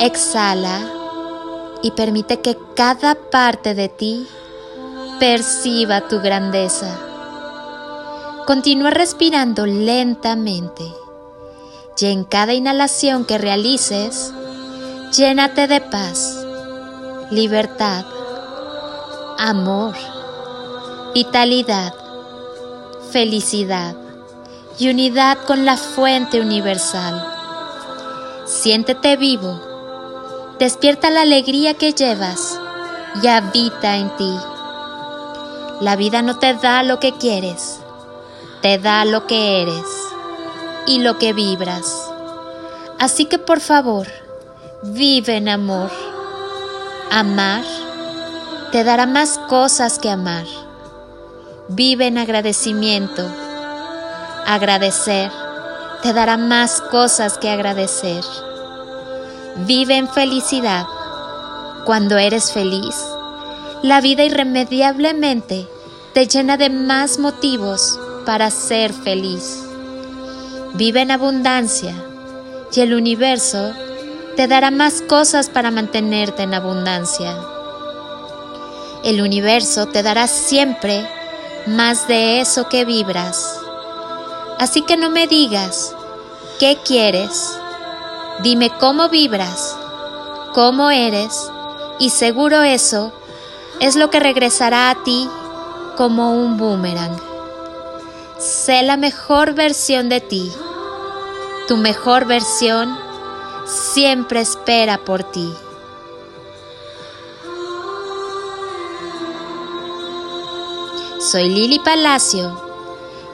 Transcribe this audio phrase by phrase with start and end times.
[0.00, 0.80] Exhala
[1.82, 4.26] y permite que cada parte de ti
[5.18, 6.98] perciba tu grandeza.
[8.46, 10.84] Continúa respirando lentamente
[12.02, 14.32] y en cada inhalación que realices,
[15.16, 16.44] llénate de paz,
[17.30, 18.04] libertad,
[19.38, 19.94] amor,
[21.14, 21.94] vitalidad,
[23.12, 23.94] felicidad
[24.80, 27.24] y unidad con la fuente universal.
[28.46, 29.60] Siéntete vivo,
[30.62, 32.56] despierta la alegría que llevas
[33.20, 34.32] y habita en ti.
[35.80, 37.80] La vida no te da lo que quieres,
[38.60, 39.84] te da lo que eres
[40.86, 42.08] y lo que vibras.
[43.00, 44.06] Así que por favor,
[44.84, 45.90] vive en amor.
[47.10, 47.64] Amar
[48.70, 50.46] te dará más cosas que amar.
[51.70, 53.26] Vive en agradecimiento.
[54.46, 55.32] Agradecer
[56.04, 58.24] te dará más cosas que agradecer.
[59.56, 60.86] Vive en felicidad.
[61.84, 62.96] Cuando eres feliz,
[63.82, 65.68] la vida irremediablemente
[66.14, 69.62] te llena de más motivos para ser feliz.
[70.74, 71.94] Vive en abundancia
[72.72, 73.74] y el universo
[74.36, 77.36] te dará más cosas para mantenerte en abundancia.
[79.04, 81.06] El universo te dará siempre
[81.66, 83.60] más de eso que vibras.
[84.58, 85.94] Así que no me digas
[86.58, 87.58] qué quieres,
[88.42, 89.76] dime cómo vibras,
[90.52, 91.50] cómo eres
[91.98, 93.12] y seguro eso
[93.80, 95.28] es lo que regresará a ti
[95.96, 97.16] como un boomerang.
[98.38, 100.50] Sé la mejor versión de ti.
[101.68, 102.98] Tu mejor versión
[103.66, 105.52] siempre espera por ti.
[111.20, 112.60] Soy Lili Palacio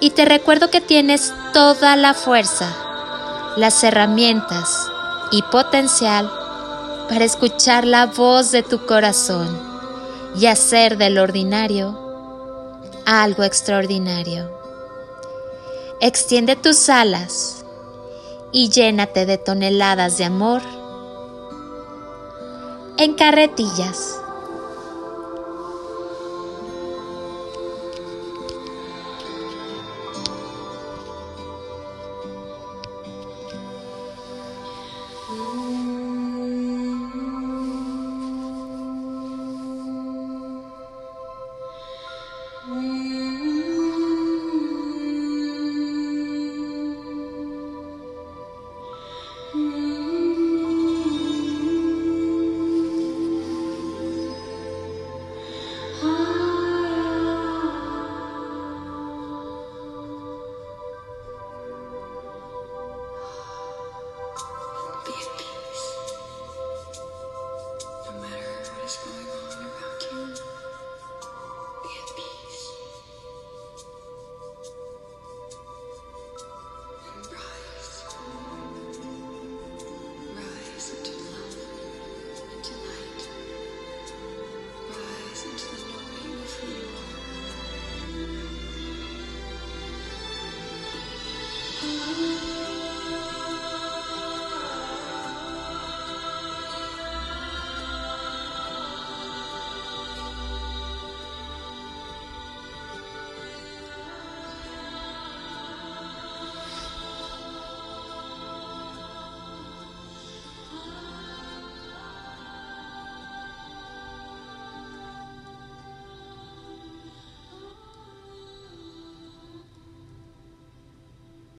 [0.00, 2.70] y te recuerdo que tienes toda la fuerza,
[3.56, 4.90] las herramientas
[5.30, 6.30] y potencial
[7.08, 9.48] para escuchar la voz de tu corazón
[10.36, 12.08] y hacer del ordinario
[13.06, 14.50] algo extraordinario.
[16.00, 17.64] Extiende tus alas
[18.52, 20.62] y llénate de toneladas de amor
[22.98, 24.20] en carretillas.